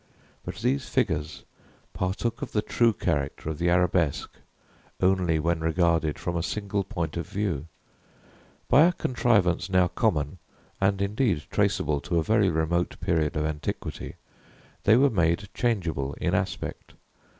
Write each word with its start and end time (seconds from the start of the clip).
But 0.43 0.55
these 0.55 0.89
figures 0.89 1.43
partook 1.93 2.41
of 2.41 2.53
the 2.53 2.63
true 2.63 2.91
character 2.91 3.51
of 3.51 3.59
the 3.59 3.69
arabesque 3.69 4.35
only 4.99 5.37
when 5.37 5.59
regarded 5.59 6.17
from 6.17 6.35
a 6.35 6.41
single 6.41 6.83
point 6.83 7.17
of 7.17 7.27
view. 7.29 7.67
By 8.67 8.85
a 8.85 8.93
contrivance 8.93 9.69
now 9.69 9.89
common, 9.89 10.39
and 10.81 11.03
indeed 11.03 11.43
traceable 11.51 12.01
to 12.01 12.17
a 12.17 12.23
very 12.23 12.49
remote 12.49 12.99
period 12.99 13.35
of 13.37 13.45
antiquity, 13.45 14.15
they 14.85 14.97
were 14.97 15.11
made 15.11 15.49
changeable 15.53 16.15
in 16.15 16.33
aspect. 16.33 16.93